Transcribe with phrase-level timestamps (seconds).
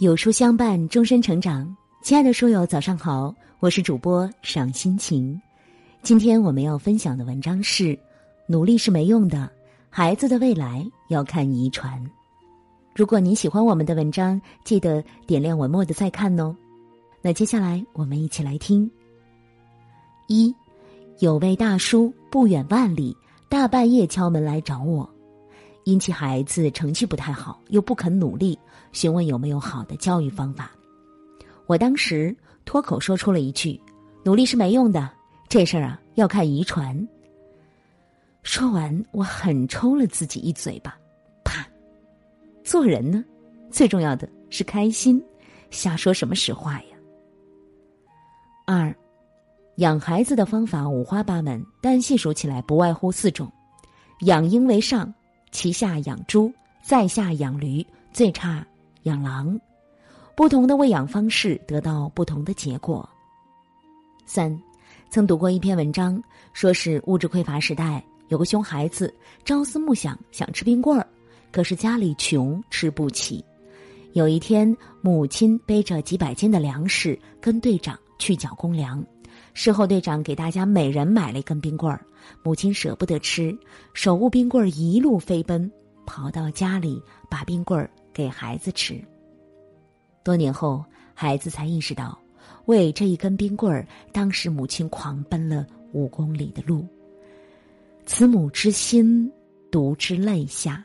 [0.00, 1.76] 有书相伴，终身成长。
[2.00, 5.38] 亲爱的书友，早上好，我是主播赏心情。
[6.02, 7.98] 今天我们要分享的文章是：
[8.46, 9.52] 努力是没用的，
[9.90, 12.02] 孩子的未来要看遗传。
[12.96, 16.56] 如果您喜欢我们的文章，记得点亮文末的再看哦。
[17.20, 18.90] 那接下来我们一起来听。
[20.28, 20.54] 一，
[21.18, 23.14] 有位大叔不远万里，
[23.50, 25.06] 大半夜敲门来找我。
[25.90, 28.56] 因其孩子成绩不太好，又不肯努力，
[28.92, 30.70] 询问有没有好的教育方法。
[31.66, 33.80] 我当时脱口说出了一句
[34.24, 35.10] ：“努力是没用的，
[35.48, 36.96] 这事儿啊要看遗传。”
[38.44, 40.96] 说完，我狠抽了自己一嘴巴，
[41.44, 41.66] 啪！
[42.62, 43.24] 做人呢，
[43.68, 45.20] 最重要的是开心，
[45.70, 46.96] 瞎说什么实话呀？
[48.64, 48.94] 二，
[49.76, 53.50] 养孩子的方法五花八门，但细数起来不外乎四种：
[54.20, 55.12] 养婴为上。
[55.50, 58.66] 其下养猪，在下养驴，最差
[59.02, 59.58] 养狼。
[60.34, 63.08] 不同的喂养方式得到不同的结果。
[64.24, 64.56] 三，
[65.10, 69.12] 曾读过一篇文章，说是物质匮乏时代，有个熊孩子
[69.44, 71.06] 朝思暮想想吃冰棍儿，
[71.50, 73.44] 可是家里穷吃不起。
[74.12, 79.04] 有一天，母亲背着几百斤的粮食跟队长去缴公粮。
[79.62, 82.02] 事后，队长给大家每人买了一根冰棍儿，
[82.42, 83.54] 母亲舍不得吃，
[83.92, 85.70] 手握冰棍儿一路飞奔，
[86.06, 88.98] 跑到家里把冰棍儿给孩子吃。
[90.24, 92.18] 多年后，孩子才意识到，
[92.64, 96.86] 为这一根冰棍儿，当时母亲狂奔了五公里的路。
[98.06, 99.30] 慈母之心，
[99.70, 100.82] 读之泪下。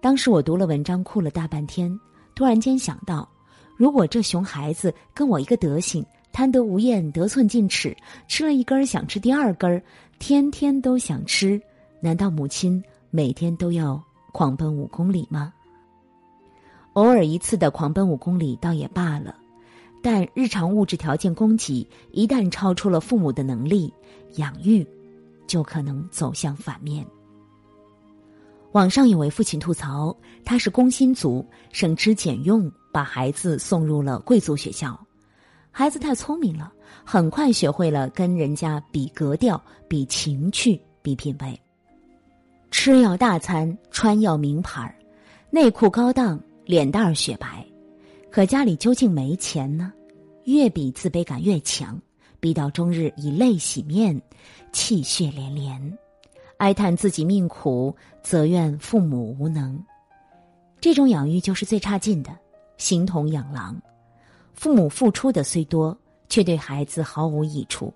[0.00, 1.96] 当时我读了文章，哭了大半天，
[2.34, 3.30] 突然间想到，
[3.76, 6.04] 如果这熊孩子跟我一个德行。
[6.32, 7.96] 贪得无厌，得寸进尺，
[8.28, 9.82] 吃了一根想吃第二根
[10.18, 11.60] 天天都想吃。
[12.00, 15.52] 难道母亲每天都要狂奔五公里吗？
[16.94, 19.36] 偶尔一次的狂奔五公里倒也罢了，
[20.02, 23.92] 但日常物质条件供给一旦超出了父母的能力，
[24.36, 24.86] 养育
[25.46, 27.06] 就可能走向反面。
[28.72, 34.98] 网上有位父亲吐槽，他是工薪族，省吃俭用把孩子送入了贵族学校。
[35.72, 36.72] 孩子太聪明了，
[37.04, 41.58] 很快学会了跟人家比格调、比情趣、比品味。
[42.70, 44.94] 吃要大餐，穿要名牌
[45.50, 47.64] 内裤高档，脸蛋儿雪白。
[48.30, 49.92] 可家里究竟没钱呢？
[50.44, 52.00] 越比自卑感越强，
[52.38, 54.20] 逼到终日以泪洗面，
[54.72, 55.98] 气血连连，
[56.58, 59.82] 哀叹自己命苦，责怨父母无能。
[60.80, 62.30] 这种养育就是最差劲的，
[62.76, 63.80] 形同养狼。
[64.60, 65.96] 父母付出的虽多，
[66.28, 67.90] 却对孩子毫无益处，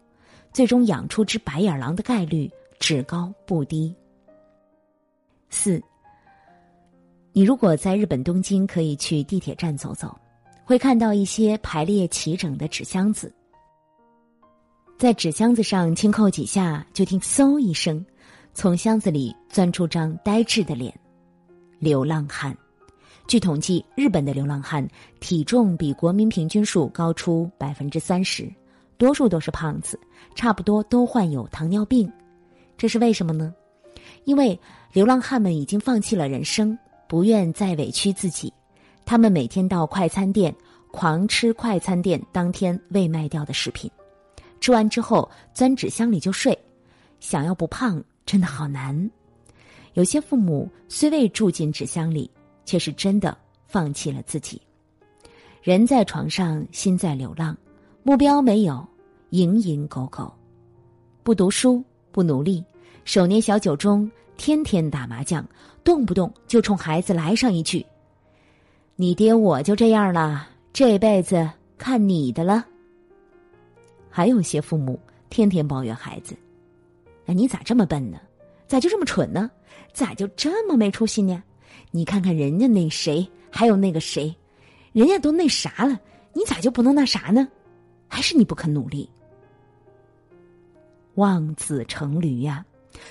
[0.50, 3.94] 最终养出只白眼狼的概率只高不低。
[5.50, 5.78] 四，
[7.34, 10.18] 你如果在日本东京，可以去地铁站走走，
[10.64, 13.30] 会看到一些排列齐整的纸箱子，
[14.96, 18.02] 在纸箱子上轻扣几下，就听嗖一声，
[18.54, 20.98] 从箱子里钻出张呆滞的脸，
[21.78, 22.56] 流浪汉。
[23.26, 24.86] 据统计，日本的流浪汉
[25.18, 28.48] 体重比国民平均数高出百分之三十，
[28.98, 29.98] 多数都是胖子，
[30.34, 32.10] 差不多都患有糖尿病。
[32.76, 33.52] 这是为什么呢？
[34.24, 34.58] 因为
[34.92, 38.52] 流浪汉们已经放弃了人生，不愿再委屈自己。
[39.06, 40.54] 他们每天到快餐店
[40.90, 43.90] 狂吃快餐店当天未卖掉的食品，
[44.60, 46.56] 吃完之后钻纸箱里就睡。
[47.20, 49.10] 想要不胖，真的好难。
[49.94, 52.30] 有些父母虽未住进纸箱里。
[52.64, 53.36] 却是真的
[53.66, 54.60] 放弃了自己，
[55.62, 57.56] 人在床上，心在流浪，
[58.02, 58.86] 目标没有，
[59.30, 60.32] 蝇营狗苟，
[61.22, 61.82] 不读书，
[62.12, 62.64] 不努力，
[63.04, 65.46] 手捏小酒盅，天天打麻将，
[65.82, 67.84] 动不动就冲孩子来上一句
[68.96, 72.64] ：“你爹我就这样了，这辈子看你的了。”
[74.10, 74.98] 还有些父母
[75.28, 76.36] 天天抱怨孩子
[77.26, 78.18] ：“哎，你咋这么笨呢？
[78.66, 79.50] 咋就这么蠢呢？
[79.92, 81.42] 咋就这么没出息呢？”
[81.90, 84.34] 你看看人家那谁，还有那个谁，
[84.92, 85.98] 人家都那啥了，
[86.32, 87.48] 你咋就不能那啥呢？
[88.08, 89.08] 还是你不肯努力？
[91.14, 92.64] 望子成驴呀，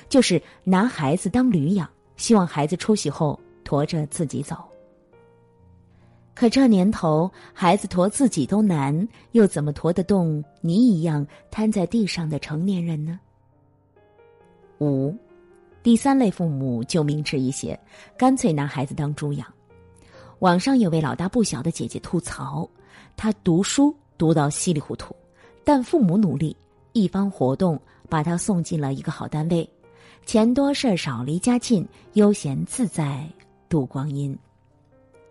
[0.10, 4.58] 就是拿孩子当驴养，希望孩子出息后驮着自己走。
[6.36, 13.20] 可这年头，孩子驮自己都难，又怎么驮得动你一样瘫在地上的成年人呢？
[14.80, 15.16] 五。
[15.84, 17.78] 第三类父母就明智一些，
[18.18, 19.46] 干脆拿孩子当猪养。
[20.40, 22.68] 网上有位老大不小的姐姐吐槽，
[23.18, 25.14] 她读书读到稀里糊涂，
[25.64, 26.56] 但父母努力，
[26.94, 27.78] 一方活动
[28.08, 29.70] 把她送进了一个好单位，
[30.26, 33.30] 钱多事儿少，离家近，悠闲自在
[33.68, 34.38] 度光阴。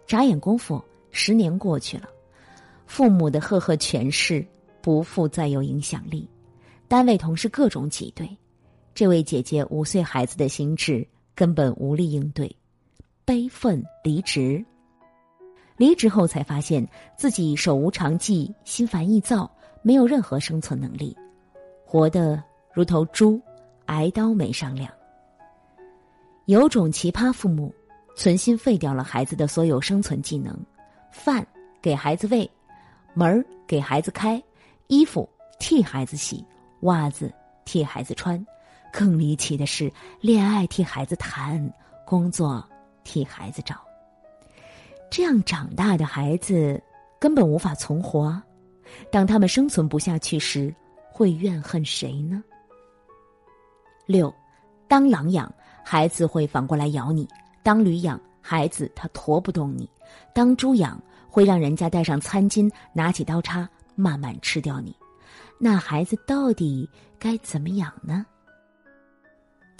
[0.07, 0.83] 眨眼功夫，
[1.13, 2.07] 十年过去了，
[2.87, 4.47] 父母的赫赫权势
[4.83, 6.29] 不复再有影响力，
[6.89, 8.29] 单位同事各种挤兑，
[8.95, 12.55] 这位姐姐五岁孩子的心智根本无力应对，
[13.25, 14.63] 悲愤离职。
[15.79, 16.87] 离职后才发现
[17.17, 19.51] 自己手无长技，心烦意躁，
[19.81, 21.17] 没有任何生存能力，
[21.87, 22.41] 活得
[22.73, 23.41] 如头猪，
[23.87, 24.93] 挨刀没商量。
[26.45, 27.75] 有种奇葩父母，
[28.15, 30.55] 存心废掉了孩子的所有生存技能。
[31.11, 31.47] 饭
[31.81, 32.49] 给孩子喂，
[33.15, 34.41] 门儿给孩子开，
[34.89, 35.29] 衣服
[35.59, 36.45] 替孩子洗，
[36.81, 37.33] 袜子
[37.65, 38.45] 替孩子穿，
[38.93, 39.91] 更离奇的是，
[40.21, 41.73] 恋爱替孩子谈，
[42.05, 42.63] 工作
[43.03, 43.77] 替孩子找。
[45.11, 46.81] 这样长大的孩子
[47.19, 48.41] 根本无法存活，
[49.11, 50.75] 当他们生存不下去时，
[51.11, 52.45] 会怨恨谁呢？
[54.07, 54.33] 六，
[54.87, 55.53] 当狼养
[55.83, 57.27] 孩子会反过来咬你，
[57.63, 58.21] 当驴养。
[58.45, 59.89] 孩子他驮不动你，
[60.35, 61.01] 当猪养
[61.31, 64.93] 会让人家带上餐巾，拿起刀叉慢慢吃掉你，
[65.61, 66.91] 那孩子到底
[67.21, 68.27] 该怎么养呢？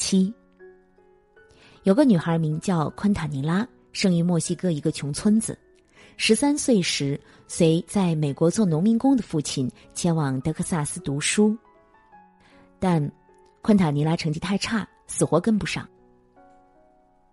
[0.05, 0.35] 七，
[1.85, 5.57] 有个女孩名叫昆塔尼拉，生于墨西哥一个穷村子，
[6.17, 11.57] 十三岁时随在美国做农民工的父亲前往德克萨斯读书，
[12.81, 13.09] 但
[13.61, 15.89] 昆塔尼拉成绩太差，死活跟不上。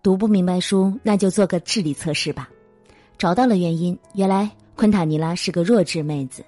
[0.00, 2.48] 读不明白书，那就做个智力测试吧。
[3.18, 6.44] 找到了原因，原来昆塔尼拉是个弱智妹子，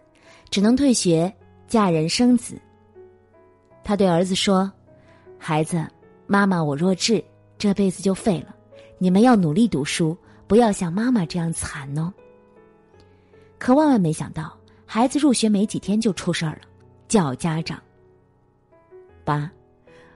[0.51, 1.35] 只能退学
[1.67, 2.57] 嫁人生子。
[3.83, 4.73] 他对儿子说
[5.37, 5.85] ：“孩子，
[6.27, 7.23] 妈妈我弱智，
[7.59, 8.55] 这辈子就废了。
[8.99, 10.17] 你们要努力读书，
[10.47, 12.13] 不要像妈妈这样惨哦。”
[13.59, 16.63] 可万万没想到，孩子入学没几天就出事儿了，
[17.09, 17.81] 叫家长。
[19.25, 19.51] 八。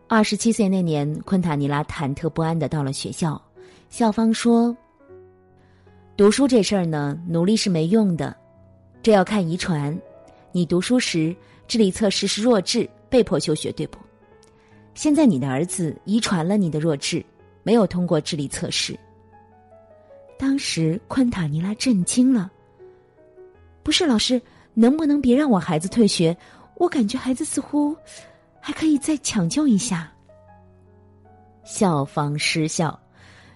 [0.08, 3.41] 二十七岁那年，昆塔尼拉忐忑不安的到了学校，
[3.91, 4.76] 校方说
[6.17, 8.37] ：“读书这事儿呢，努力是没用的，
[9.02, 9.97] 这要看遗传。
[10.52, 11.35] 你读书时
[11.67, 13.99] 智力测试是弱智，被迫休学，对不？
[14.97, 17.25] 现在你的儿子遗传了你的弱智，
[17.63, 18.99] 没有通过智力测试。”
[20.39, 22.51] 当时昆塔尼拉震惊了。
[23.83, 24.41] 不是老师，
[24.75, 26.37] 能不能别让我孩子退学？
[26.77, 27.95] 我感觉孩子似乎……
[28.59, 30.11] 还可以再抢救一下。
[31.63, 32.99] 校方失笑，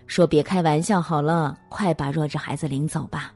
[0.06, 3.32] 说：“别开玩笑好了，快把弱智孩子领走吧。”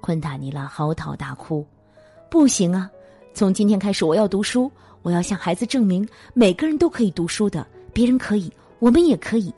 [0.00, 1.64] 昆塔尼拉嚎啕大哭
[2.30, 2.90] ：“不行啊！
[3.32, 4.70] 从今天开始，我要读书，
[5.04, 9.54] 我要向孩子证明，每个人都可以读书的，别人可以，我们也可以。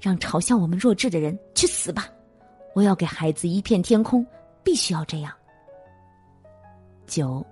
[0.00, 2.08] 让嘲笑我们弱智的人去死吧！
[2.74, 4.26] 我要给孩子一片天空，
[4.64, 5.32] 必须要这样。”
[7.06, 7.46] 九，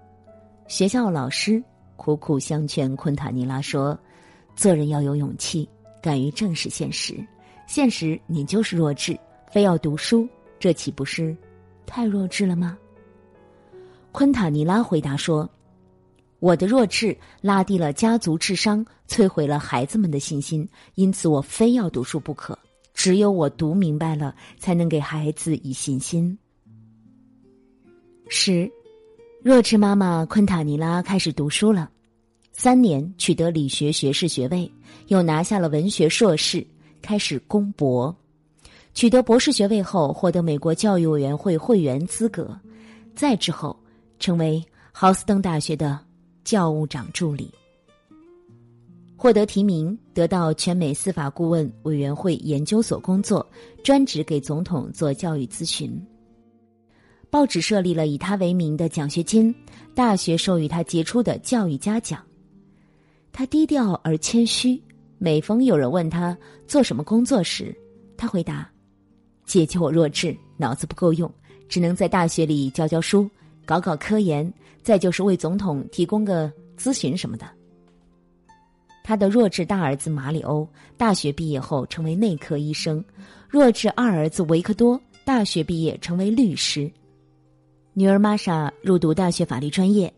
[0.66, 1.62] 学校老师。
[1.96, 3.98] 苦苦相劝昆塔尼拉说
[4.54, 5.68] ：“做人要有勇气，
[6.00, 7.18] 敢于正视现实。
[7.66, 9.18] 现实你就是弱智，
[9.50, 10.26] 非要读书，
[10.60, 11.36] 这岂不是
[11.86, 12.78] 太弱智了吗？”
[14.12, 15.48] 昆塔尼拉回答说
[16.40, 22.58] ：“我的弱智拉低了家族智商，摧毁了孩子们的信心，因此我非要读书不可。
[22.94, 26.36] 只有我读明白了，才能给孩子以信心。”
[28.28, 28.70] 十。
[29.40, 31.88] 弱智妈妈昆塔尼拉开始读书了，
[32.52, 34.70] 三年取得理学学士学位，
[35.06, 36.66] 又拿下了文学硕士，
[37.00, 38.14] 开始攻博。
[38.94, 42.58] 取得博士学位后，获得美国教育委员会会员资格，
[43.14, 43.78] 再之后
[44.18, 45.98] 成为豪斯登大学的
[46.48, 47.52] 教务长助理。
[49.18, 53.46] 获得提名，得到全美司法顾问委员会研究所工作，
[53.84, 56.02] 专职给总统做教育咨询。
[57.28, 59.54] 报纸设立了以他为名的奖学金，
[59.94, 62.24] 大学授予他杰出的教育嘉奖。
[63.30, 64.82] 他低调而谦虚，
[65.18, 66.34] 每逢有人问他
[66.66, 67.76] 做什么工作时，
[68.16, 68.66] 他回答
[69.44, 71.30] ：“姐姐，我弱智，脑子不够用，
[71.68, 73.28] 只能在大学里教教书，
[73.68, 74.50] 搞搞科研，
[74.82, 77.46] 再就是为总统提供个咨询什么的。”
[79.04, 83.04] 他的弱智大儿子马里欧大学毕业后成为内科医生，
[83.46, 86.90] 弱智二儿子维克多大学毕业成为律师。
[87.92, 90.10] 女儿玛莎入读大学法律专业，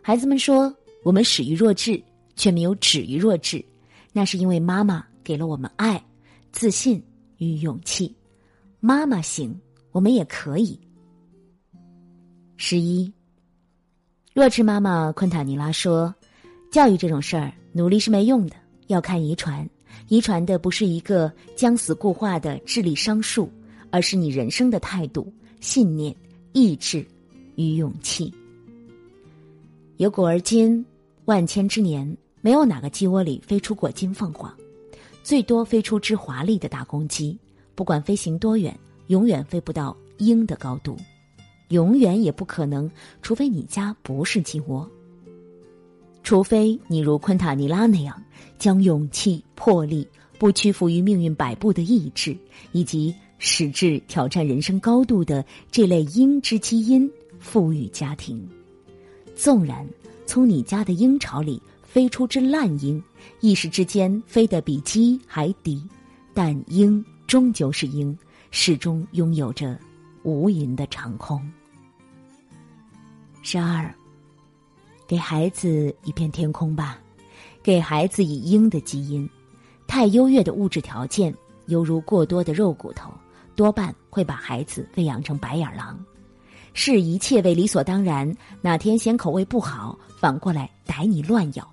[0.00, 2.00] 孩子们说：“我们始于弱智，
[2.36, 3.64] 却没有止于弱智，
[4.12, 6.00] 那是因为妈妈给了我们爱、
[6.52, 7.02] 自信
[7.38, 8.14] 与勇气。
[8.78, 10.78] 妈妈行，我们也可以。”
[12.60, 13.10] 十一，
[14.34, 16.12] 弱智妈妈昆塔尼拉说
[16.72, 18.56] ：“教育这种事儿，努力是没用的，
[18.88, 19.66] 要看遗传。
[20.08, 23.48] 遗传的不是一个将死固化的智力商数，
[23.92, 26.14] 而是你人生的态度、信念。”
[26.52, 27.06] 意志
[27.54, 28.34] 与勇气。
[29.98, 30.84] 有古而今，
[31.26, 34.52] 万千之年，没有哪个鸡窝里飞出过金凤凰，
[35.22, 37.38] 最多飞出只华丽的大公鸡。
[37.76, 40.96] 不管飞行多远，永远飞不到鹰的高度，
[41.68, 42.90] 永远也不可能，
[43.22, 44.88] 除非你家不是鸡窝。
[46.22, 48.22] 除非你如昆塔尼拉那样，
[48.58, 50.06] 将勇气、魄力、
[50.38, 52.36] 不屈服于命运摆布的意志，
[52.72, 58.46] 以及矢志挑战人生高度的这类鹰之基因赋予家庭。
[59.34, 59.86] 纵然
[60.26, 63.02] 从你家的鹰巢里飞出只烂鹰，
[63.40, 65.82] 一时之间飞得比鸡还低，
[66.34, 68.16] 但鹰终究是鹰，
[68.50, 69.78] 始终拥有着
[70.24, 71.40] 无垠的长空。
[73.50, 73.90] 十二。
[75.06, 76.98] 给孩子一片天空吧，
[77.62, 79.26] 给孩子以鹰的基因。
[79.86, 83.10] 太优越的物质条件，犹如过多的肉骨头，
[83.56, 85.98] 多半会把孩子喂养成白眼狼。
[86.74, 91.66] 视一切为理所当然，哪天嫌口味不好，反过来逮你乱咬。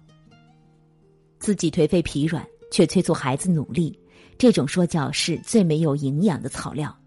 [1.40, 4.00] 自己颓废疲软，却催促孩子努力，
[4.38, 6.98] 这种说教是最没有营养的草料。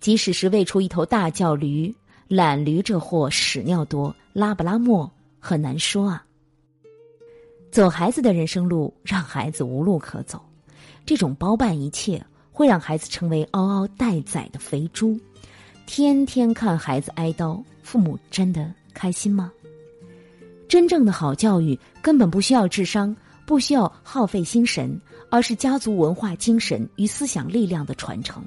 [0.00, 1.94] 即使是喂出一头大叫驴，
[2.28, 5.10] 懒驴这货屎尿多，拉不拉磨？
[5.38, 6.24] 很难说啊。
[7.70, 10.40] 走孩子的人生路，让孩子无路可走，
[11.04, 15.20] 这种包办一切，会让孩子成为嗷嗷待宰的肥猪，
[15.84, 19.52] 天天看孩子挨刀，父母真的开心吗？
[20.66, 23.14] 真正的好教育根本不需要智商，
[23.44, 24.98] 不需要耗费心神，
[25.30, 28.42] 而是家族文化精神与思想力量的传承，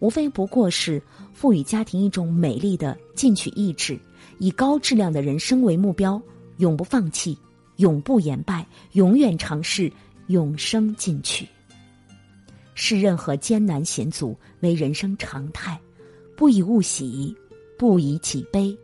[0.00, 1.00] 无非不过是
[1.32, 3.98] 赋予家庭一种美丽的进取意志。
[4.38, 6.20] 以高质量的人生为目标，
[6.56, 7.38] 永不放弃，
[7.76, 9.92] 永不言败，永远尝试，
[10.28, 11.46] 永生进取。
[12.74, 15.78] 视任何艰难险阻为人生常态，
[16.34, 17.36] 不以物喜，
[17.78, 18.74] 不以己悲，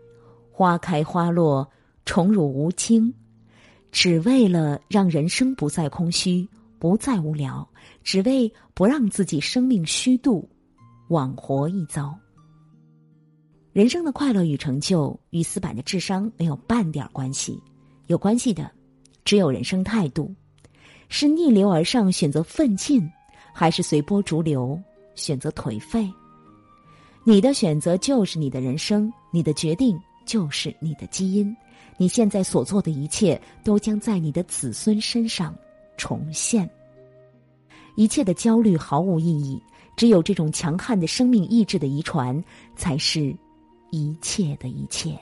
[0.53, 1.67] 花开花落，
[2.05, 3.13] 宠辱无惊，
[3.91, 6.47] 只为了让人生不再空虚，
[6.79, 7.67] 不再无聊，
[8.05, 10.47] 只为不让自己生命虚度，
[11.09, 12.15] 枉活一遭。
[13.73, 17.61] 人生的快乐与成就与死板的智商没有半点关系，
[18.07, 18.71] 有关系的
[19.25, 20.35] 只有人生态度：
[21.09, 23.07] 是逆流而上选择奋进，
[23.53, 24.81] 还是随波逐流
[25.15, 26.11] 选择颓废？
[27.25, 31.55] 你的选择就是你的人生，你的决定就是你的基因。
[31.99, 35.55] 你现在所做的一切，都将在你的子孙身上
[35.97, 36.71] 重现。
[37.97, 39.61] 一切的焦虑毫无意义，
[39.97, 42.45] 只有这种强悍的生命意志的遗传，
[42.77, 43.35] 才是。
[43.91, 45.17] 一切的一切。